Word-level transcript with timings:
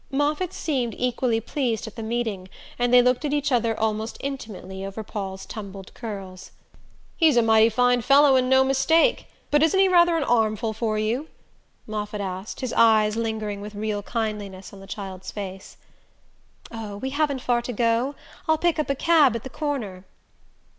Moffatt 0.09 0.51
seemed 0.51 0.95
equally 0.97 1.39
pleased 1.39 1.85
at 1.85 1.95
the 1.95 2.01
meeting, 2.01 2.49
and 2.79 2.91
they 2.91 3.03
looked 3.03 3.23
at 3.23 3.33
each 3.33 3.51
other 3.51 3.79
almost 3.79 4.17
intimately 4.19 4.83
over 4.83 5.03
Paul's 5.03 5.45
tumbled 5.45 5.93
curls. 5.93 6.49
"He's 7.17 7.37
a 7.37 7.43
mighty 7.43 7.69
fine 7.69 8.01
fellow 8.01 8.35
and 8.35 8.49
no 8.49 8.63
mistake 8.63 9.27
but 9.51 9.61
isn't 9.61 9.79
he 9.79 9.87
rather 9.87 10.17
an 10.17 10.23
armful 10.23 10.73
for 10.73 10.97
you?" 10.97 11.27
Moffatt 11.85 12.19
asked, 12.19 12.61
his 12.61 12.73
eyes 12.73 13.15
lingering 13.15 13.61
with 13.61 13.75
real 13.75 14.01
kindliness 14.01 14.73
on 14.73 14.79
the 14.79 14.87
child's 14.87 15.29
face. 15.29 15.77
"Oh, 16.71 16.97
we 16.97 17.11
haven't 17.11 17.43
far 17.43 17.61
to 17.61 17.71
go. 17.71 18.15
I'll 18.47 18.57
pick 18.57 18.79
up 18.79 18.89
a 18.89 18.95
cab 18.95 19.35
at 19.35 19.43
the 19.43 19.51
corner." 19.51 20.03